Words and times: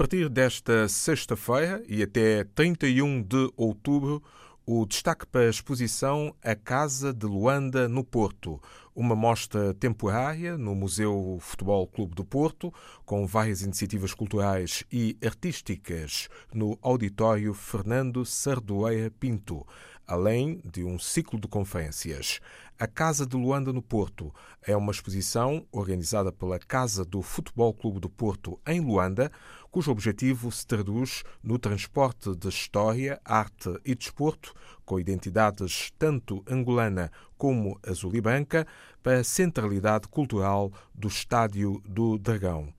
partir 0.00 0.30
desta 0.30 0.88
sexta-feira 0.88 1.82
e 1.86 2.02
até 2.02 2.42
31 2.54 3.22
de 3.22 3.52
outubro, 3.54 4.22
o 4.64 4.86
destaque 4.86 5.26
para 5.26 5.42
a 5.42 5.50
exposição 5.50 6.34
A 6.42 6.54
Casa 6.54 7.12
de 7.12 7.26
Luanda 7.26 7.86
no 7.86 8.02
Porto, 8.02 8.58
uma 8.96 9.14
mostra 9.14 9.74
temporária 9.74 10.56
no 10.56 10.74
Museu 10.74 11.36
Futebol 11.42 11.86
Clube 11.86 12.14
do 12.14 12.24
Porto, 12.24 12.72
com 13.04 13.26
várias 13.26 13.60
iniciativas 13.60 14.14
culturais 14.14 14.84
e 14.90 15.18
artísticas 15.22 16.30
no 16.50 16.78
Auditório 16.80 17.52
Fernando 17.52 18.24
Sardoeira 18.24 19.10
Pinto, 19.10 19.66
além 20.06 20.62
de 20.64 20.82
um 20.82 20.98
ciclo 20.98 21.38
de 21.38 21.46
conferências. 21.46 22.40
A 22.78 22.86
Casa 22.86 23.26
de 23.26 23.36
Luanda 23.36 23.72
no 23.72 23.82
Porto 23.82 24.34
é 24.62 24.74
uma 24.74 24.90
exposição 24.90 25.66
organizada 25.70 26.32
pela 26.32 26.58
Casa 26.58 27.04
do 27.04 27.20
Futebol 27.20 27.74
Clube 27.74 28.00
do 28.00 28.08
Porto 28.08 28.58
em 28.66 28.80
Luanda, 28.80 29.30
cujo 29.70 29.92
objetivo 29.92 30.50
se 30.50 30.66
traduz 30.66 31.22
no 31.42 31.58
transporte 31.58 32.34
de 32.34 32.48
história, 32.48 33.20
arte 33.24 33.70
e 33.84 33.94
desporto, 33.94 34.52
com 34.84 34.98
identidades 34.98 35.92
tanto 35.98 36.44
angolana 36.48 37.10
como 37.38 37.78
azul 37.86 38.12
branca, 38.20 38.66
para 39.02 39.20
a 39.20 39.24
centralidade 39.24 40.08
cultural 40.08 40.72
do 40.94 41.08
Estádio 41.08 41.80
do 41.86 42.18
Dragão. 42.18 42.72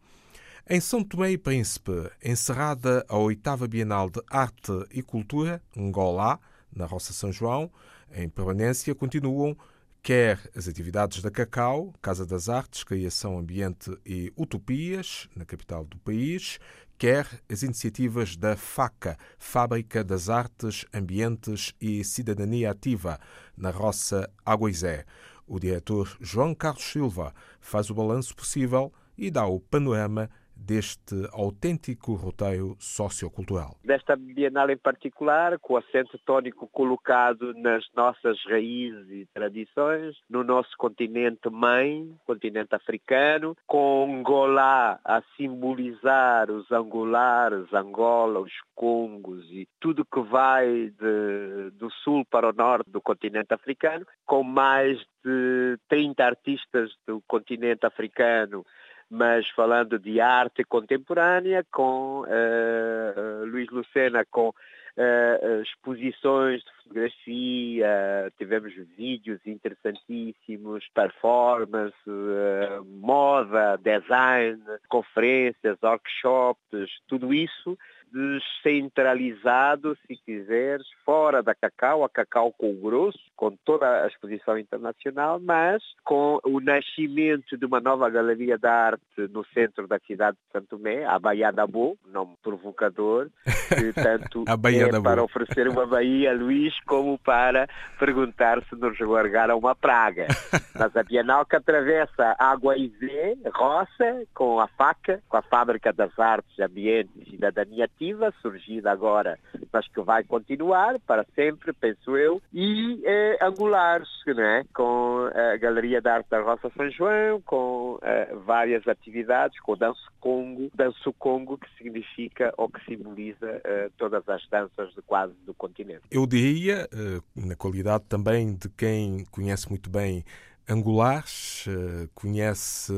Em 0.69 0.79
São 0.79 1.03
Tomé 1.03 1.31
e 1.31 1.37
Príncipe, 1.37 1.91
encerrada 2.23 3.05
a 3.09 3.17
oitava 3.17 3.67
Bienal 3.67 4.09
de 4.09 4.21
Arte 4.29 4.71
e 4.91 5.01
Cultura, 5.01 5.61
Ngolá, 5.75 6.39
na 6.73 6.85
Roça 6.85 7.13
São 7.13 7.31
João, 7.31 7.71
em 8.13 8.29
permanência 8.29 8.93
continuam 8.93 9.57
quer 10.03 10.39
as 10.55 10.67
atividades 10.67 11.21
da 11.21 11.29
Cacau, 11.29 11.93
Casa 12.01 12.25
das 12.25 12.49
Artes, 12.49 12.83
Criação 12.83 13.37
Ambiente 13.37 13.95
e 14.05 14.33
Utopias, 14.35 15.29
na 15.35 15.45
capital 15.45 15.85
do 15.85 15.97
país, 15.99 16.59
quer 16.97 17.27
as 17.49 17.61
iniciativas 17.61 18.35
da 18.35 18.55
FACA, 18.55 19.17
Fábrica 19.37 20.03
das 20.03 20.27
Artes, 20.27 20.85
Ambientes 20.91 21.73
e 21.79 22.03
Cidadania 22.03 22.71
Ativa, 22.71 23.19
na 23.55 23.69
Roça 23.69 24.29
Aguizé. 24.43 25.05
O 25.45 25.59
diretor 25.59 26.17
João 26.19 26.55
Carlos 26.55 26.83
Silva 26.83 27.33
faz 27.59 27.89
o 27.89 27.95
balanço 27.95 28.35
possível 28.35 28.91
e 29.15 29.29
dá 29.29 29.45
o 29.45 29.59
panorama 29.59 30.29
deste 30.65 31.15
autêntico 31.33 32.13
roteiro 32.13 32.75
sociocultural. 32.79 33.75
Desta 33.83 34.15
Bienal 34.15 34.69
em 34.69 34.77
particular, 34.77 35.57
com 35.59 35.73
o 35.73 35.77
acento 35.77 36.17
tónico 36.25 36.67
colocado 36.67 37.53
nas 37.55 37.83
nossas 37.95 38.37
raízes 38.45 39.09
e 39.09 39.27
tradições, 39.33 40.15
no 40.29 40.43
nosso 40.43 40.71
continente 40.77 41.49
mãe, 41.49 42.15
continente 42.25 42.75
africano, 42.75 43.55
com 43.65 44.19
Angola 44.19 44.99
a 45.03 45.21
simbolizar 45.35 46.51
os 46.51 46.71
angolares, 46.71 47.73
Angola, 47.73 48.39
os 48.39 48.53
Congos 48.75 49.43
e 49.51 49.67
tudo 49.79 50.05
que 50.05 50.21
vai 50.21 50.89
de, 50.89 51.71
do 51.73 51.91
sul 52.03 52.25
para 52.25 52.49
o 52.49 52.53
norte 52.53 52.89
do 52.89 53.01
continente 53.01 53.53
africano, 53.53 54.05
com 54.25 54.43
mais 54.43 54.97
de 55.23 55.77
30 55.87 56.23
artistas 56.23 56.91
do 57.05 57.21
continente 57.27 57.85
africano 57.85 58.65
mas 59.11 59.47
falando 59.49 59.99
de 59.99 60.21
arte 60.21 60.63
contemporânea, 60.63 61.65
com 61.69 62.21
uh, 62.21 63.45
Luís 63.45 63.69
Lucena, 63.69 64.25
com 64.31 64.47
uh, 64.49 65.61
exposições 65.61 66.63
de 66.63 66.71
fotografia, 66.83 68.33
tivemos 68.37 68.73
vídeos 68.97 69.45
interessantíssimos, 69.45 70.87
performance, 70.95 71.93
uh, 72.07 72.85
moda, 72.85 73.77
design, 73.83 74.61
conferências, 74.87 75.77
workshops, 75.83 76.89
tudo 77.09 77.33
isso 77.33 77.77
descentralizado, 78.11 79.97
se 80.05 80.15
quiseres, 80.17 80.85
fora 81.05 81.41
da 81.41 81.55
Cacau, 81.55 82.03
a 82.03 82.09
Cacau 82.09 82.53
com 82.57 82.71
o 82.71 82.81
grosso, 82.81 83.19
com 83.35 83.55
toda 83.65 84.03
a 84.03 84.07
exposição 84.07 84.57
internacional, 84.57 85.39
mas 85.39 85.81
com 86.03 86.39
o 86.43 86.59
nascimento 86.59 87.57
de 87.57 87.65
uma 87.65 87.79
nova 87.79 88.09
galeria 88.09 88.57
de 88.57 88.67
arte 88.67 89.01
no 89.29 89.45
centro 89.53 89.87
da 89.87 89.99
cidade 89.99 90.37
de 90.37 90.51
Santo 90.51 90.77
Tomé, 90.77 91.05
a 91.05 91.17
Baía 91.17 91.51
da 91.51 91.65
Bo, 91.65 91.97
nome 92.07 92.35
provocador, 92.43 93.29
que 93.69 93.93
tanto 93.93 94.43
é 94.47 95.01
para 95.01 95.23
oferecer 95.23 95.67
uma 95.67 95.85
Baía, 95.85 96.33
Luís, 96.33 96.73
como 96.85 97.17
para 97.17 97.67
perguntar 97.97 98.63
se 98.65 98.75
nos 98.75 98.99
largaram 98.99 99.57
uma 99.57 99.75
praga. 99.75 100.27
Mas 100.77 100.95
a 100.95 101.03
Bienal 101.03 101.45
que 101.45 101.55
atravessa 101.55 102.35
Água 102.37 102.77
e 102.77 102.89
Zé, 102.99 103.35
Roça, 103.53 104.23
com 104.33 104.59
a 104.59 104.67
faca, 104.67 105.21
com 105.29 105.37
a 105.37 105.41
Fábrica 105.41 105.93
das 105.93 106.17
Artes, 106.17 106.59
Ambiente 106.59 107.11
e 107.15 107.29
Cidadania 107.29 107.87
iniciativa 108.01 108.33
surgida 108.41 108.91
agora, 108.91 109.37
mas 109.71 109.87
que 109.87 110.01
vai 110.01 110.23
continuar 110.23 110.99
para 111.01 111.25
sempre, 111.35 111.71
penso 111.73 112.17
eu, 112.17 112.41
e 112.51 113.01
eh, 113.05 113.37
angulares, 113.41 114.09
né? 114.27 114.63
com 114.73 115.29
a 115.33 115.57
Galeria 115.57 116.01
de 116.01 116.09
Arte 116.09 116.29
da 116.29 116.41
Roça 116.41 116.71
São 116.75 116.89
João, 116.89 117.41
com 117.41 117.99
eh, 118.01 118.33
várias 118.45 118.87
atividades, 118.87 119.59
com 119.61 119.73
o 119.73 119.75
Danço 119.75 120.11
Congo, 120.19 120.71
Danço 120.73 121.13
Congo 121.13 121.57
que 121.57 121.67
significa 121.77 122.53
ou 122.57 122.69
que 122.69 122.83
simboliza 122.85 123.61
eh, 123.63 123.89
todas 123.97 124.27
as 124.27 124.47
danças 124.49 124.93
de 124.95 125.01
quase 125.03 125.33
do 125.45 125.53
continente. 125.53 126.01
Eu 126.09 126.25
diria, 126.25 126.87
eh, 126.91 127.21
na 127.35 127.55
qualidade 127.55 128.05
também 128.05 128.55
de 128.55 128.67
quem 128.69 129.25
conhece 129.31 129.69
muito 129.69 129.89
bem 129.89 130.23
Angulares, 130.71 131.65
eh, 131.67 132.07
conhece 132.13 132.93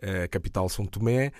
eh, 0.00 0.24
a 0.24 0.28
capital 0.28 0.68
São 0.68 0.86
Tomé, 0.86 1.26
eh, 1.26 1.32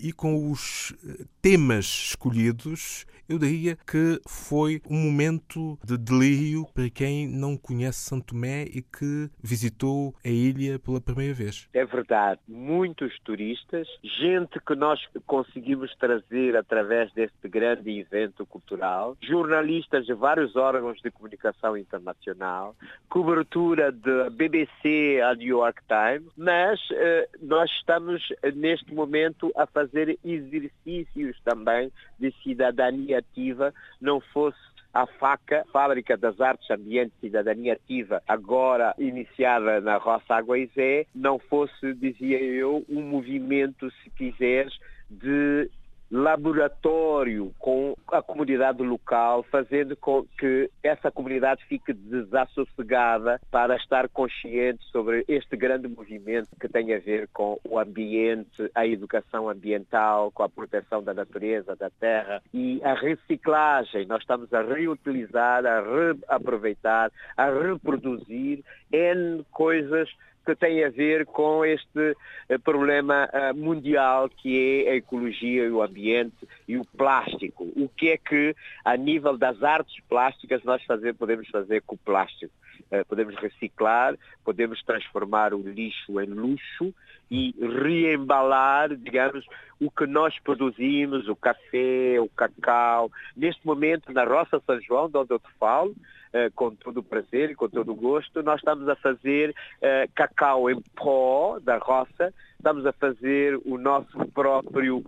e 0.00 0.12
com 0.12 0.50
os 0.50 0.94
eh, 1.04 1.24
temas 1.42 1.84
escolhidos, 1.84 3.06
eu 3.28 3.38
diria 3.38 3.76
que 3.86 4.20
foi 4.26 4.80
um 4.88 4.96
momento 4.96 5.78
de 5.84 5.98
delírio 5.98 6.66
para 6.72 6.88
quem 6.88 7.28
não 7.28 7.56
conhece 7.56 7.98
Santo 7.98 8.28
Tomé 8.28 8.62
e 8.62 8.80
que 8.80 9.28
visitou 9.42 10.14
a 10.24 10.28
ilha 10.28 10.78
pela 10.78 11.00
primeira 11.00 11.34
vez. 11.34 11.68
É 11.74 11.84
verdade, 11.84 12.40
muitos 12.48 13.18
turistas, 13.20 13.86
gente 14.02 14.58
que 14.60 14.74
nós 14.74 14.98
conseguimos 15.26 15.94
trazer 15.96 16.56
através 16.56 17.12
deste 17.12 17.48
grande 17.48 17.98
evento 17.98 18.46
cultural, 18.46 19.16
jornalistas 19.22 20.06
de 20.06 20.14
vários 20.14 20.56
órgãos 20.56 21.00
de 21.02 21.10
comunicação 21.10 21.76
internacional, 21.76 22.74
cobertura 23.10 23.92
da 23.92 24.30
BBC 24.30 25.20
a 25.22 25.34
New 25.34 25.48
York 25.48 25.82
Times, 25.86 26.32
mas 26.36 26.80
eh, 26.92 27.28
nós 27.42 27.70
estamos 27.72 28.22
neste 28.54 28.94
momento 28.94 29.17
momento 29.18 29.52
a 29.56 29.66
fazer 29.66 30.18
exercícios 30.24 31.36
também 31.44 31.90
de 32.18 32.32
cidadania 32.42 33.18
ativa, 33.18 33.74
não 34.00 34.20
fosse 34.20 34.58
a 34.94 35.06
FACA, 35.06 35.64
Fábrica 35.72 36.16
das 36.16 36.40
Artes, 36.40 36.70
Ambiente 36.70 37.12
e 37.18 37.26
Cidadania 37.26 37.74
Ativa, 37.74 38.22
agora 38.26 38.94
iniciada 38.98 39.80
na 39.80 39.96
Roça 39.98 40.34
Aguaizé, 40.34 41.06
não 41.14 41.38
fosse, 41.38 41.92
dizia 41.94 42.40
eu, 42.42 42.84
um 42.88 43.02
movimento, 43.02 43.90
se 44.02 44.10
quiseres, 44.10 44.72
de 45.10 45.70
laboratório 46.10 47.52
com 47.58 47.94
a 48.10 48.22
comunidade 48.22 48.82
local, 48.82 49.42
fazendo 49.44 49.96
com 49.96 50.24
que 50.38 50.70
essa 50.82 51.10
comunidade 51.10 51.64
fique 51.66 51.92
desassossegada 51.92 53.40
para 53.50 53.76
estar 53.76 54.08
consciente 54.08 54.84
sobre 54.90 55.24
este 55.28 55.56
grande 55.56 55.86
movimento 55.88 56.48
que 56.58 56.68
tem 56.68 56.94
a 56.94 56.98
ver 56.98 57.28
com 57.32 57.58
o 57.64 57.78
ambiente, 57.78 58.70
a 58.74 58.86
educação 58.86 59.48
ambiental, 59.48 60.30
com 60.32 60.42
a 60.42 60.48
proteção 60.48 61.02
da 61.02 61.12
natureza, 61.12 61.76
da 61.76 61.90
terra 61.90 62.42
e 62.54 62.80
a 62.82 62.94
reciclagem. 62.94 64.06
Nós 64.06 64.22
estamos 64.22 64.52
a 64.54 64.62
reutilizar, 64.62 65.64
a 65.66 65.80
reaproveitar, 65.80 67.12
a 67.36 67.50
reproduzir 67.50 68.64
N 68.90 69.44
coisas 69.50 70.08
que 70.48 70.56
tem 70.56 70.82
a 70.82 70.88
ver 70.88 71.26
com 71.26 71.62
este 71.62 72.16
eh, 72.48 72.56
problema 72.56 73.28
eh, 73.30 73.52
mundial 73.52 74.30
que 74.30 74.86
é 74.86 74.92
a 74.92 74.96
ecologia 74.96 75.64
e 75.66 75.70
o 75.70 75.82
ambiente 75.82 76.48
e 76.66 76.78
o 76.78 76.86
plástico. 76.86 77.64
O 77.76 77.86
que 77.86 78.08
é 78.08 78.16
que, 78.16 78.56
a 78.82 78.96
nível 78.96 79.36
das 79.36 79.62
artes 79.62 80.02
plásticas, 80.08 80.64
nós 80.64 80.82
fazer, 80.84 81.12
podemos 81.14 81.46
fazer 81.48 81.82
com 81.82 81.96
o 81.96 81.98
plástico? 81.98 82.52
Eh, 82.90 83.04
podemos 83.04 83.34
reciclar, 83.36 84.16
podemos 84.42 84.82
transformar 84.84 85.52
o 85.52 85.60
lixo 85.60 86.18
em 86.18 86.26
luxo 86.26 86.94
e 87.30 87.54
reembalar, 87.60 88.96
digamos, 88.96 89.44
o 89.78 89.90
que 89.90 90.06
nós 90.06 90.34
produzimos, 90.38 91.28
o 91.28 91.36
café, 91.36 92.18
o 92.18 92.28
cacau. 92.30 93.12
Neste 93.36 93.66
momento, 93.66 94.10
na 94.14 94.24
Roça 94.24 94.62
São 94.64 94.80
João, 94.80 95.10
de 95.10 95.18
onde 95.18 95.30
eu 95.30 95.38
te 95.38 95.50
falo, 95.60 95.94
com 96.54 96.74
todo 96.74 96.98
o 96.98 97.02
prazer 97.02 97.50
e 97.50 97.54
com 97.54 97.68
todo 97.68 97.92
o 97.92 97.94
gosto, 97.94 98.42
nós 98.42 98.58
estamos 98.58 98.88
a 98.88 98.96
fazer 98.96 99.50
uh, 99.50 100.10
cacau 100.14 100.70
em 100.70 100.80
pó 100.94 101.58
da 101.60 101.78
roça, 101.78 102.32
estamos 102.56 102.84
a 102.86 102.92
fazer 102.92 103.58
o 103.64 103.78
nosso 103.78 104.18
próprio 104.34 105.04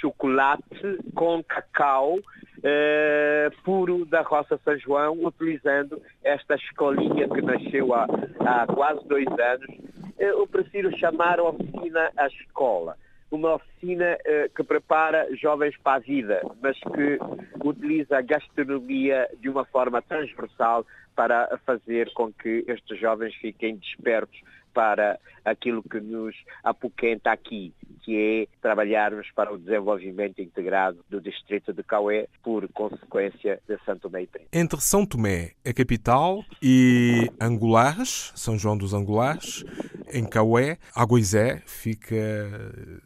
chocolate 0.00 0.98
com 1.14 1.42
cacau 1.44 2.16
uh, 2.16 3.62
puro 3.64 4.04
da 4.04 4.22
Roça 4.22 4.58
São 4.64 4.78
João, 4.78 5.24
utilizando 5.24 6.00
esta 6.24 6.54
escolinha 6.54 7.28
que 7.28 7.42
nasceu 7.42 7.94
há, 7.94 8.06
há 8.40 8.66
quase 8.66 9.06
dois 9.06 9.26
anos. 9.26 9.86
Eu 10.18 10.46
prefiro 10.46 10.96
chamar 10.98 11.38
a 11.38 11.44
oficina 11.44 12.10
a 12.16 12.26
escola 12.26 12.96
uma 13.30 13.54
oficina 13.54 14.16
uh, 14.16 14.54
que 14.54 14.62
prepara 14.62 15.28
jovens 15.36 15.76
para 15.82 15.96
a 15.96 16.00
vida, 16.00 16.40
mas 16.62 16.78
que 16.78 17.18
utiliza 17.64 18.18
a 18.18 18.22
gastronomia 18.22 19.28
de 19.40 19.48
uma 19.48 19.64
forma 19.64 20.00
transversal 20.02 20.86
para 21.16 21.58
fazer 21.64 22.12
com 22.12 22.32
que 22.32 22.64
estes 22.68 23.00
jovens 23.00 23.34
fiquem 23.36 23.76
despertos 23.76 24.38
para 24.76 25.18
aquilo 25.42 25.82
que 25.82 25.98
nos 25.98 26.36
apoquenta 26.62 27.32
aqui, 27.32 27.72
que 28.02 28.14
é 28.14 28.60
trabalharmos 28.60 29.26
para 29.34 29.50
o 29.50 29.58
desenvolvimento 29.58 30.42
integrado 30.42 31.02
do 31.08 31.18
distrito 31.18 31.72
de 31.72 31.82
Cauê, 31.82 32.28
por 32.42 32.68
consequência 32.68 33.58
de 33.66 33.78
São 33.86 33.98
Tomé 33.98 34.24
e 34.24 34.26
Príncipe. 34.26 34.58
Entre 34.58 34.78
São 34.82 35.06
Tomé, 35.06 35.52
a 35.64 35.72
capital, 35.72 36.44
e 36.60 37.30
Angulares, 37.40 38.32
São 38.36 38.58
João 38.58 38.76
dos 38.76 38.92
Angulares, 38.92 39.64
em 40.12 40.28
Caué, 40.28 40.76
Agoizé 40.94 41.62
fica, 41.66 42.14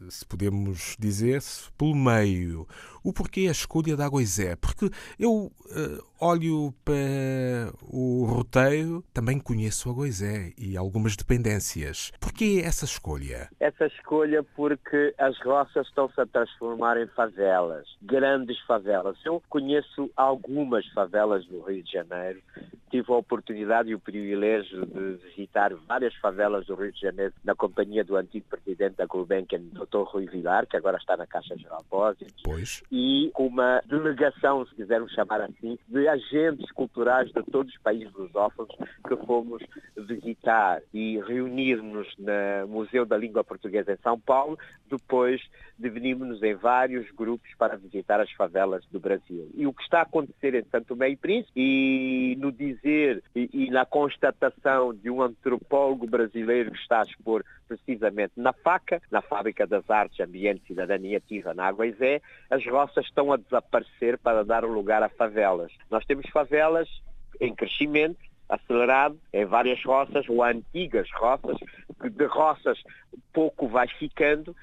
se 0.09 0.25
podemos 0.25 0.97
dizer, 0.99 1.39
pelo 1.77 1.95
meio. 1.95 2.67
O 3.03 3.11
porquê 3.11 3.47
a 3.47 3.51
escolha 3.51 3.95
de 3.95 4.01
Agoizé? 4.01 4.55
Porque 4.55 4.89
eu 5.17 5.31
uh, 5.31 5.51
olho 6.19 6.71
para 6.85 7.73
o 7.83 8.25
roteiro, 8.25 9.03
também 9.11 9.39
conheço 9.39 9.89
Agoizé 9.89 10.53
e 10.57 10.77
algumas 10.77 11.15
dependências. 11.15 12.11
Porquê 12.19 12.61
essa 12.63 12.85
escolha? 12.85 13.49
Essa 13.59 13.87
escolha 13.87 14.43
porque 14.55 15.15
as 15.17 15.39
roças 15.41 15.87
estão-se 15.87 16.19
a 16.21 16.27
transformar 16.27 17.01
em 17.01 17.07
favelas, 17.07 17.87
grandes 18.01 18.59
favelas. 18.67 19.17
Eu 19.25 19.41
conheço 19.49 20.11
algumas 20.15 20.85
favelas 20.89 21.47
no 21.47 21.61
Rio 21.61 21.81
de 21.83 21.91
Janeiro, 21.91 22.39
tive 22.91 23.11
a 23.11 23.15
oportunidade 23.15 23.89
e 23.89 23.95
o 23.95 23.99
privilégio 23.99 24.85
de 24.85 25.17
visitar 25.29 25.73
várias 25.87 26.13
favelas 26.15 26.67
do 26.67 26.75
Rio 26.75 26.91
de 26.91 26.99
Janeiro 26.99 27.33
na 27.43 27.55
companhia 27.55 28.03
do 28.03 28.15
antigo 28.15 28.45
presidente 28.47 28.97
da 28.97 29.05
Gulbenkian, 29.05 29.61
Dr. 29.71 30.03
Rui 30.05 30.27
Vilar, 30.27 30.67
que 30.67 30.77
agora 30.77 30.97
está 30.97 31.17
na 31.17 31.25
Caixa 31.25 31.57
Geral 31.57 31.79
de 31.79 31.85
Depósitos. 31.85 32.41
Pois 32.43 32.83
e 32.91 33.31
uma 33.37 33.81
delegação, 33.85 34.65
se 34.65 34.75
quisermos 34.75 35.13
chamar 35.13 35.41
assim, 35.41 35.79
de 35.87 36.07
agentes 36.07 36.69
culturais 36.71 37.31
de 37.31 37.41
todos 37.43 37.73
os 37.73 37.81
países 37.81 38.11
lusófonos 38.13 38.75
que 39.07 39.15
fomos 39.25 39.63
visitar 39.95 40.81
e 40.93 41.19
reunir-nos 41.21 42.07
no 42.17 42.67
Museu 42.67 43.05
da 43.05 43.17
Língua 43.17 43.43
Portuguesa 43.43 43.93
em 43.93 43.97
São 44.03 44.19
Paulo, 44.19 44.59
depois 44.89 45.41
dividimos-nos 45.79 46.43
em 46.43 46.53
vários 46.53 47.09
grupos 47.11 47.49
para 47.57 47.77
visitar 47.77 48.19
as 48.19 48.31
favelas 48.31 48.85
do 48.91 48.99
Brasil. 48.99 49.49
E 49.55 49.65
o 49.65 49.73
que 49.73 49.83
está 49.83 49.99
a 49.99 50.03
acontecer 50.03 50.53
em 50.53 50.63
Santo 50.65 50.87
Tomé 50.87 51.09
e 51.09 51.15
Príncipe 51.15 51.51
e 51.55 52.35
no 52.39 52.51
dizer 52.51 53.23
e, 53.33 53.49
e 53.53 53.71
na 53.71 53.85
constatação 53.85 54.93
de 54.93 55.09
um 55.09 55.21
antropólogo 55.21 56.05
brasileiro 56.05 56.71
que 56.71 56.77
está 56.77 56.99
a 56.99 57.03
expor 57.03 57.43
precisamente 57.67 58.33
na 58.35 58.51
FACA, 58.51 59.01
na 59.09 59.21
Fábrica 59.21 59.65
das 59.65 59.89
Artes, 59.89 60.19
Ambiente 60.19 60.61
e 60.65 60.67
Cidadania 60.67 61.17
Ativa, 61.17 61.53
na 61.53 61.67
Águaizé, 61.67 62.21
as 62.49 62.61
roças 62.81 63.05
estão 63.05 63.31
a 63.31 63.37
desaparecer 63.37 64.17
para 64.17 64.43
dar 64.43 64.63
lugar 64.63 65.03
a 65.03 65.09
favelas. 65.09 65.71
Nós 65.89 66.03
temos 66.05 66.27
favelas 66.29 66.89
em 67.39 67.53
crescimento, 67.53 68.19
acelerado 68.49 69.17
em 69.31 69.45
várias 69.45 69.83
roças 69.83 70.27
ou 70.27 70.43
antigas 70.43 71.07
roças, 71.13 71.57
que 72.01 72.09
de 72.09 72.25
roças 72.25 72.81
pouco 73.31 73.67
vai 73.67 73.87
ficando, 73.87 74.55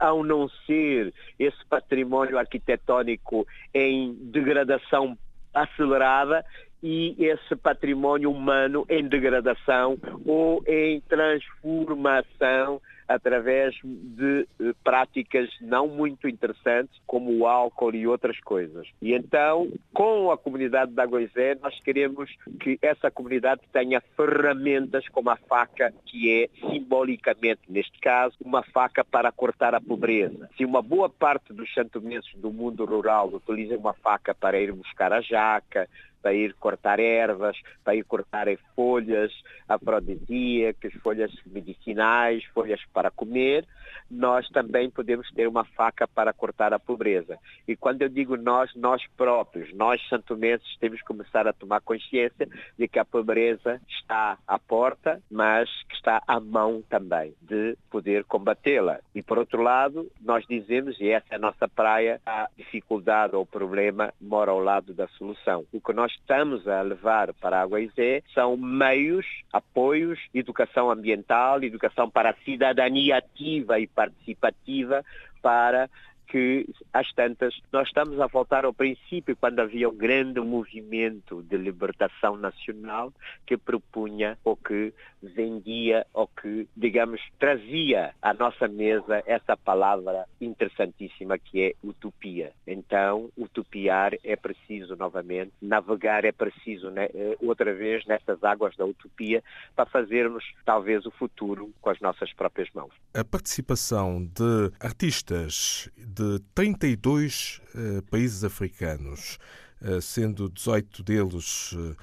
ao 0.00 0.24
não 0.24 0.48
ser 0.66 1.14
esse 1.38 1.64
património 1.66 2.38
arquitetónico 2.38 3.46
em 3.72 4.14
degradação 4.14 5.16
acelerada 5.54 6.44
e 6.82 7.14
esse 7.18 7.54
património 7.56 8.30
humano 8.30 8.84
em 8.90 9.08
degradação 9.08 9.96
ou 10.26 10.62
em 10.66 11.00
transformação 11.02 12.80
através 13.08 13.74
de 13.82 14.46
eh, 14.60 14.72
práticas 14.82 15.48
não 15.60 15.88
muito 15.88 16.28
interessantes, 16.28 17.00
como 17.06 17.32
o 17.36 17.46
álcool 17.46 17.94
e 17.94 18.06
outras 18.06 18.38
coisas. 18.40 18.88
E 19.00 19.12
então, 19.14 19.70
com 19.92 20.30
a 20.30 20.38
comunidade 20.38 20.92
da 20.92 21.06
Goizé, 21.06 21.56
nós 21.62 21.78
queremos 21.80 22.30
que 22.60 22.78
essa 22.80 23.10
comunidade 23.10 23.62
tenha 23.72 24.02
ferramentas 24.16 25.08
como 25.08 25.30
a 25.30 25.36
faca, 25.36 25.92
que 26.06 26.42
é 26.42 26.48
simbolicamente, 26.68 27.60
neste 27.68 27.98
caso, 28.00 28.36
uma 28.44 28.62
faca 28.62 29.04
para 29.04 29.30
cortar 29.32 29.74
a 29.74 29.80
pobreza. 29.80 30.48
Se 30.56 30.64
uma 30.64 30.82
boa 30.82 31.08
parte 31.08 31.52
dos 31.52 31.72
santomenses 31.72 32.34
do 32.36 32.52
mundo 32.52 32.84
rural 32.84 33.28
utilizam 33.28 33.78
uma 33.78 33.94
faca 33.94 34.34
para 34.34 34.58
ir 34.58 34.72
buscar 34.72 35.12
a 35.12 35.20
jaca, 35.20 35.88
para 36.24 36.32
ir 36.32 36.54
cortar 36.54 36.98
ervas, 36.98 37.54
para 37.84 37.94
ir 37.94 38.02
cortar 38.04 38.46
folhas 38.74 39.30
afrodisíacas, 39.68 40.94
folhas 41.02 41.30
medicinais, 41.44 42.42
folhas 42.46 42.80
para 42.94 43.10
comer, 43.10 43.66
nós 44.10 44.48
também 44.48 44.90
podemos 44.90 45.30
ter 45.32 45.46
uma 45.46 45.64
faca 45.64 46.08
para 46.08 46.32
cortar 46.32 46.72
a 46.72 46.78
pobreza. 46.78 47.38
E 47.68 47.76
quando 47.76 48.02
eu 48.02 48.08
digo 48.08 48.36
nós, 48.36 48.74
nós 48.74 49.02
próprios, 49.16 49.72
nós 49.74 50.00
santomenses, 50.08 50.76
temos 50.78 51.00
que 51.00 51.06
começar 51.06 51.46
a 51.46 51.52
tomar 51.52 51.80
consciência 51.80 52.48
de 52.78 52.88
que 52.88 52.98
a 52.98 53.04
pobreza 53.04 53.80
está 53.88 54.38
à 54.46 54.58
porta, 54.58 55.20
mas 55.30 55.68
que 55.88 55.94
está 55.94 56.22
à 56.26 56.40
mão 56.40 56.82
também 56.88 57.34
de 57.42 57.76
poder 57.90 58.24
combatê-la. 58.24 59.00
E 59.14 59.22
por 59.22 59.38
outro 59.38 59.62
lado, 59.62 60.10
nós 60.22 60.44
dizemos, 60.46 60.98
e 61.00 61.08
essa 61.08 61.26
é 61.32 61.36
a 61.36 61.40
nossa 61.40 61.68
praia, 61.68 62.20
a 62.24 62.48
dificuldade 62.56 63.36
ou 63.36 63.42
o 63.42 63.46
problema 63.46 64.12
mora 64.20 64.50
ao 64.50 64.58
lado 64.58 64.94
da 64.94 65.06
solução. 65.08 65.66
O 65.72 65.80
que 65.80 65.92
nós 65.92 66.13
estamos 66.14 66.66
a 66.66 66.82
levar 66.82 67.32
para 67.34 67.58
a 67.58 67.62
Aguaizé 67.62 68.22
são 68.32 68.56
meios, 68.56 69.26
apoios, 69.52 70.18
educação 70.32 70.90
ambiental, 70.90 71.62
educação 71.62 72.08
para 72.08 72.30
a 72.30 72.44
cidadania 72.44 73.18
ativa 73.18 73.78
e 73.78 73.86
participativa 73.86 75.04
para 75.42 75.90
que, 76.26 76.68
às 76.92 77.12
tantas, 77.12 77.54
nós 77.72 77.88
estamos 77.88 78.20
a 78.20 78.26
voltar 78.26 78.64
ao 78.64 78.72
princípio 78.72 79.36
quando 79.36 79.60
havia 79.60 79.88
um 79.88 79.96
grande 79.96 80.40
movimento 80.40 81.42
de 81.42 81.56
libertação 81.56 82.36
nacional 82.36 83.12
que 83.46 83.56
propunha 83.56 84.38
ou 84.44 84.56
que 84.56 84.92
vendia 85.22 86.06
ou 86.12 86.28
que, 86.28 86.68
digamos, 86.76 87.20
trazia 87.38 88.14
à 88.20 88.34
nossa 88.34 88.68
mesa 88.68 89.22
essa 89.26 89.56
palavra 89.56 90.26
interessantíssima 90.40 91.38
que 91.38 91.62
é 91.62 91.74
utopia. 91.82 92.52
Então, 92.66 93.30
utopiar 93.36 94.12
é 94.22 94.36
preciso 94.36 94.96
novamente, 94.96 95.52
navegar 95.60 96.24
é 96.24 96.32
preciso 96.32 96.90
né, 96.90 97.08
eh, 97.14 97.36
outra 97.40 97.72
vez 97.74 98.04
nestas 98.06 98.42
águas 98.44 98.76
da 98.76 98.84
utopia 98.84 99.42
para 99.74 99.86
fazermos 99.86 100.44
talvez 100.64 101.06
o 101.06 101.10
futuro 101.10 101.72
com 101.80 101.90
as 101.90 102.00
nossas 102.00 102.32
próprias 102.32 102.68
mãos. 102.74 102.92
A 103.14 103.24
participação 103.24 104.24
de 104.24 104.72
artistas 104.80 105.88
de 106.14 106.38
32 106.54 107.60
uh, 107.74 108.02
países 108.10 108.44
africanos, 108.44 109.38
uh, 109.82 110.00
sendo 110.00 110.48
18 110.48 111.02
deles 111.02 111.72
uh, 111.72 111.96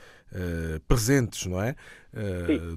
presentes, 0.88 1.46
não 1.46 1.62
é? 1.62 1.76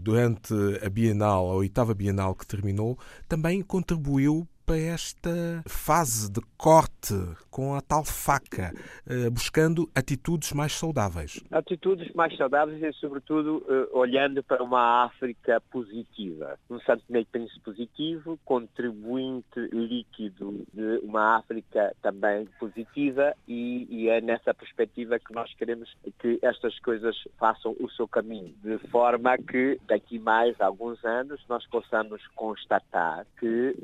durante 0.00 0.52
a 0.84 0.88
Bienal, 0.88 1.50
a 1.50 1.54
oitava 1.54 1.94
Bienal 1.94 2.34
que 2.34 2.44
terminou, 2.44 2.98
também 3.28 3.62
contribuiu 3.62 4.48
para 4.64 4.78
esta 4.78 5.62
fase 5.66 6.30
de 6.32 6.40
corte 6.56 7.14
com 7.50 7.74
a 7.74 7.80
tal 7.80 8.04
faca, 8.04 8.72
eh, 9.06 9.30
buscando 9.30 9.88
atitudes 9.94 10.52
mais 10.52 10.72
saudáveis? 10.72 11.42
Atitudes 11.50 12.12
mais 12.14 12.36
saudáveis 12.36 12.82
e, 12.82 12.92
sobretudo, 12.94 13.64
eh, 13.68 13.88
olhando 13.92 14.42
para 14.42 14.62
uma 14.62 15.04
África 15.04 15.60
positiva. 15.70 16.58
Um 16.70 16.80
Santo 16.80 17.04
Meio 17.08 17.26
Príncipe 17.26 17.60
positivo, 17.60 18.38
contribuinte 18.44 19.60
líquido 19.72 20.64
de 20.72 20.98
uma 21.02 21.36
África 21.36 21.94
também 22.02 22.46
positiva 22.58 23.34
e, 23.46 23.86
e 23.90 24.08
é 24.08 24.20
nessa 24.20 24.54
perspectiva 24.54 25.18
que 25.18 25.32
nós 25.32 25.52
queremos 25.54 25.94
que 26.18 26.38
estas 26.42 26.78
coisas 26.80 27.16
façam 27.38 27.76
o 27.78 27.90
seu 27.90 28.08
caminho, 28.08 28.54
de 28.62 28.78
forma 28.88 29.36
que 29.38 29.78
daqui 29.86 30.18
mais 30.18 30.58
alguns 30.60 31.04
anos 31.04 31.44
nós 31.48 31.66
possamos 31.66 32.26
constatar 32.34 33.26
que 33.38 33.76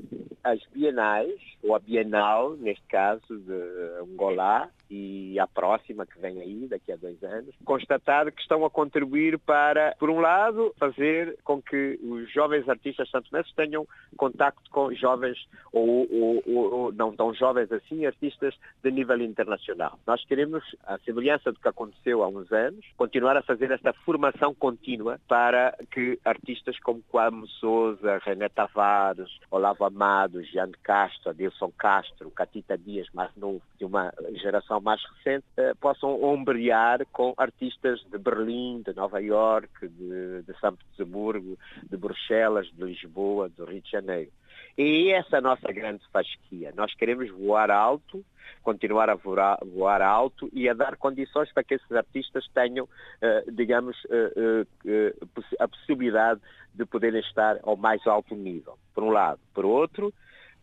as 0.43 0.61
bienais, 0.73 1.41
ou 1.63 1.75
a 1.75 1.79
Bienal, 1.79 2.57
neste 2.57 2.87
caso, 2.87 3.39
de 3.39 4.01
Angola, 4.01 4.71
e 4.91 5.39
a 5.39 5.47
próxima 5.47 6.05
que 6.05 6.19
vem 6.19 6.41
aí, 6.41 6.67
daqui 6.69 6.93
a 6.93 6.97
dois 6.97 7.23
anos, 7.23 7.55
constatar 7.65 8.31
que 8.33 8.43
estão 8.43 8.65
a 8.65 8.71
contribuir 8.71 9.39
para, 9.39 9.95
por 9.99 10.11
um 10.11 10.19
lado, 10.19 10.75
fazer 10.79 11.39
com 11.45 11.63
que 11.63 11.99
os 12.03 12.31
jovens 12.33 12.69
artistas 12.69 13.09
santomenses 13.09 13.53
tenham 13.55 13.87
contacto 14.17 14.69
com 14.71 14.93
jovens 14.95 15.39
ou, 15.73 16.09
ou, 16.11 16.43
ou, 16.47 16.93
não 16.93 17.15
tão 17.15 17.33
jovens 17.33 17.71
assim, 17.71 18.05
artistas 18.05 18.55
de 18.83 18.91
nível 18.91 19.21
internacional. 19.23 19.99
Nós 20.07 20.25
queremos, 20.25 20.65
a 20.85 20.99
semelhança 20.99 21.53
do 21.53 21.61
que 21.61 21.69
aconteceu 21.69 22.23
há 22.23 22.29
uns 22.29 22.51
anos, 22.51 22.85
continuar 22.97 23.37
a 23.37 23.43
fazer 23.43 23.71
esta 23.71 23.93
formação 23.93 24.53
contínua 24.55 25.21
para 25.29 25.77
que 25.93 26.19
artistas 26.25 26.79
como 26.81 27.03
Kwame 27.11 27.47
Souza, 27.61 28.19
René 28.25 28.49
Tavares, 28.49 29.31
Olavo 29.51 29.85
Amado, 29.85 30.43
Jean 30.43 30.73
Castro, 30.83 31.31
Adilson 31.31 31.71
Castro, 31.79 32.31
Catita 32.31 32.77
Dias, 32.77 33.07
mais 33.15 33.35
novo, 33.37 33.63
de 33.79 33.85
uma 33.85 34.13
geração 34.35 34.80
mais 34.81 35.01
recente, 35.05 35.45
eh, 35.57 35.73
possam 35.81 36.23
ombrear 36.23 37.05
com 37.13 37.35
artistas 37.37 38.01
de 38.11 38.19
Berlim, 38.19 38.83
de 38.83 38.95
Nova 38.95 39.21
York, 39.21 39.89
de, 39.89 40.43
de 40.43 40.61
São 40.61 40.75
Petersburgo, 40.75 41.59
de 41.89 41.97
Bruxelas, 41.97 42.67
de 42.73 42.85
Lisboa, 42.85 43.49
do 43.49 43.65
Rio 43.65 43.81
de 43.81 43.91
Janeiro. 43.91 44.31
E 44.77 45.11
essa 45.11 45.37
é 45.37 45.39
a 45.39 45.43
nossa 45.43 45.73
grande 45.73 46.03
fasquia. 46.13 46.73
Nós 46.75 46.95
queremos 46.95 47.31
voar 47.31 47.71
alto, 47.71 48.25
continuar 48.63 49.11
a 49.11 49.15
voar, 49.15 49.59
voar, 49.65 50.03
alto 50.03 50.49
e 50.53 50.69
a 50.69 50.75
dar 50.75 50.97
condições 50.97 51.53
para 51.53 51.65
que 51.65 51.75
esses 51.75 51.93
artistas 51.93 52.47
tenham, 52.55 52.85
uh, 52.87 53.53
digamos, 53.53 53.97
uh, 54.05 54.63
uh, 54.87 55.45
a 55.59 55.69
possibilidade 55.69 56.41
de 56.75 56.85
poderem 56.87 57.21
estar 57.21 57.59
ao 57.63 57.77
mais 57.77 58.07
alto 58.07 58.35
nível, 58.35 58.79
por 58.95 59.05
um 59.05 59.11
lado. 59.11 59.41
Por 59.53 59.65
outro, 59.65 60.13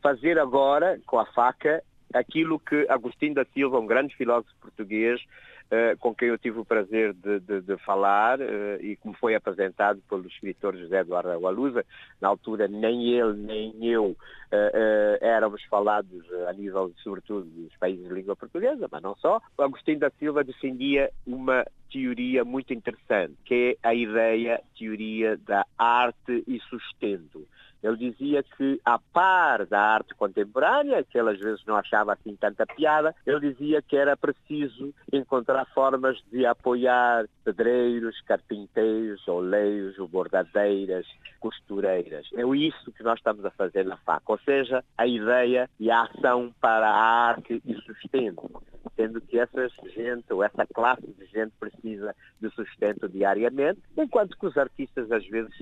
fazer 0.01 0.39
agora, 0.39 0.99
com 1.05 1.19
a 1.19 1.25
faca, 1.27 1.83
aquilo 2.13 2.59
que 2.59 2.85
Agostinho 2.89 3.35
da 3.35 3.45
Silva, 3.45 3.79
um 3.79 3.87
grande 3.87 4.15
filósofo 4.15 4.53
português, 4.61 5.21
uh, 5.67 5.97
com 5.99 6.13
quem 6.13 6.29
eu 6.29 6.37
tive 6.37 6.59
o 6.59 6.65
prazer 6.65 7.13
de, 7.13 7.39
de, 7.39 7.61
de 7.61 7.77
falar 7.77 8.39
uh, 8.39 8.81
e 8.81 8.95
como 8.97 9.15
foi 9.15 9.35
apresentado 9.35 10.01
pelo 10.09 10.27
escritor 10.27 10.75
José 10.75 10.99
Eduardo 10.99 11.31
Agualusa, 11.31 11.85
na 12.21 12.29
altura 12.29 12.67
nem 12.67 13.13
ele 13.13 13.33
nem 13.33 13.73
eu 13.85 14.05
uh, 14.07 15.17
éramos 15.21 15.63
falados 15.65 16.23
a 16.47 16.53
nível, 16.53 16.91
sobretudo, 17.03 17.45
dos 17.45 17.75
países 17.77 18.07
de 18.07 18.13
língua 18.13 18.35
portuguesa, 18.35 18.87
mas 18.91 19.01
não 19.01 19.15
só. 19.15 19.41
Agostinho 19.57 19.99
da 19.99 20.09
Silva 20.11 20.43
defendia 20.43 21.11
uma 21.25 21.65
teoria 21.91 22.43
muito 22.43 22.73
interessante, 22.73 23.33
que 23.45 23.77
é 23.83 23.87
a 23.87 23.93
ideia, 23.93 24.61
teoria 24.77 25.37
da 25.37 25.65
arte 25.77 26.43
e 26.47 26.59
sustento. 26.69 27.47
Ele 27.83 27.97
dizia 27.97 28.43
que, 28.43 28.79
a 28.83 28.99
par 28.99 29.65
da 29.65 29.79
arte 29.79 30.13
contemporânea, 30.15 31.03
que 31.03 31.17
ele 31.17 31.31
às 31.31 31.39
vezes 31.39 31.63
não 31.65 31.75
achava 31.75 32.13
assim 32.13 32.35
tanta 32.35 32.65
piada, 32.65 33.15
ele 33.25 33.51
dizia 33.51 33.81
que 33.81 33.95
era 33.95 34.17
preciso 34.17 34.93
encontrar 35.11 35.65
formas 35.73 36.17
de 36.31 36.45
apoiar 36.45 37.25
pedreiros, 37.43 38.19
carpinteiros, 38.21 39.27
oleiros, 39.27 39.97
bordadeiras, 40.09 41.05
costureiras. 41.39 42.27
É 42.33 42.41
isso 42.55 42.91
que 42.91 43.03
nós 43.03 43.19
estamos 43.19 43.45
a 43.45 43.51
fazer 43.51 43.85
na 43.85 43.97
FAC, 43.97 44.23
ou 44.27 44.39
seja, 44.39 44.83
a 44.97 45.05
ideia 45.05 45.69
e 45.79 45.91
a 45.91 46.03
ação 46.03 46.53
para 46.59 46.89
a 46.89 47.27
arte 47.29 47.61
e 47.65 47.75
sustento 47.81 48.49
sendo 48.97 49.21
que 49.21 49.37
essa 49.37 49.69
gente 49.93 50.33
ou 50.33 50.43
essa 50.43 50.65
classe 50.65 51.05
de 51.07 51.25
gente 51.27 51.53
precisa 51.59 52.15
de 52.41 52.49
sustento 52.49 53.07
diariamente, 53.07 53.79
enquanto 53.95 54.37
que 54.37 54.47
os 54.47 54.57
artistas 54.57 55.11
às 55.11 55.25
vezes 55.27 55.53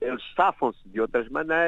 eles 0.00 0.22
safam-se 0.36 0.88
de 0.88 1.00
outras 1.00 1.28
maneiras, 1.28 1.63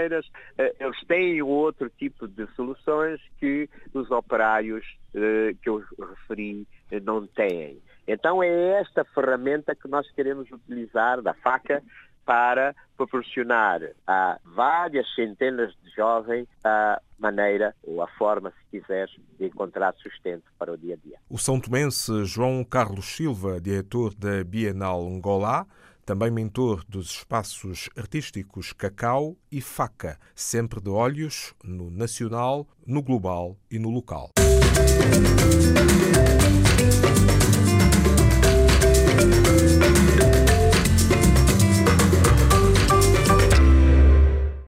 eh, 0.59 0.75
eles 0.81 1.05
têm 1.07 1.43
outro 1.43 1.91
tipo 1.91 2.29
de 2.29 2.47
soluções 2.55 3.21
que 3.39 3.69
os 3.95 4.11
operários 4.11 4.85
eh, 5.15 5.55
que 5.63 5.69
eu 5.69 5.83
referi 5.99 6.67
eh, 6.91 7.01
não 7.01 7.27
têm. 7.27 7.81
Então 8.07 8.43
é 8.43 8.81
esta 8.81 9.05
ferramenta 9.05 9.75
que 9.75 9.89
nós 9.89 10.09
queremos 10.13 10.51
utilizar 10.51 11.21
da 11.23 11.35
faca 11.35 11.83
para 12.25 12.75
proporcionar 12.97 13.81
a 14.07 14.39
várias 14.45 15.07
centenas 15.15 15.73
de 15.83 15.91
jovens 15.95 16.49
a 16.65 17.01
maneira 17.19 17.75
ou 17.85 18.03
a 18.03 18.09
forma, 18.09 18.51
se 18.51 18.81
quiseres, 18.81 19.15
de 19.39 19.47
encontrar 19.47 19.95
sustento 19.95 20.45
para 20.59 20.73
o 20.73 20.77
dia 20.77 20.95
a 20.95 21.07
dia. 21.07 21.19
O 21.31 21.39
são 21.39 21.61
tomense 21.61 22.25
João 22.25 22.65
Carlos 22.65 23.07
Silva, 23.07 23.61
diretor 23.61 24.13
da 24.15 24.43
Bienal 24.43 25.07
Angola, 25.07 25.67
também 26.07 26.31
mentor 26.31 26.85
dos 26.89 27.11
espaços 27.11 27.91
artísticos 27.97 28.73
Cacau 28.73 29.37
e 29.51 29.61
Faca, 29.61 30.19
sempre 30.37 30.81
de 30.81 30.89
olhos 30.89 31.53
no 31.65 31.91
nacional, 31.91 32.65
no 32.87 33.03
global 33.03 33.59
e 33.69 33.77
no 33.77 33.91
local. 33.91 34.31